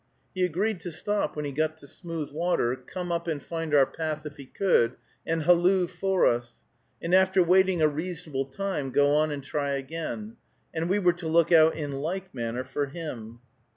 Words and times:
He 0.33 0.43
agreed 0.43 0.79
to 0.79 0.91
stop 0.91 1.35
when 1.35 1.45
he 1.45 1.51
got 1.51 1.77
to 1.77 1.87
smooth 1.87 2.31
water, 2.31 2.75
come 2.75 3.11
up 3.11 3.27
and 3.27 3.39
find 3.39 3.71
our 3.75 3.85
path 3.85 4.25
if 4.25 4.37
he 4.37 4.47
could, 4.47 4.95
and 5.27 5.43
halloo 5.43 5.85
for 5.85 6.25
us, 6.25 6.63
and 6.99 7.13
after 7.13 7.43
waiting 7.43 7.83
a 7.83 7.87
reasonable 7.87 8.45
time 8.45 8.89
go 8.89 9.13
on 9.13 9.29
and 9.29 9.43
try 9.43 9.73
again, 9.73 10.37
and 10.73 10.89
we 10.89 10.97
were 10.97 11.13
to 11.13 11.27
look 11.27 11.51
out 11.51 11.75
in 11.75 11.91
like 11.91 12.33
manner 12.33 12.63
for 12.63 12.87
him. 12.87 13.41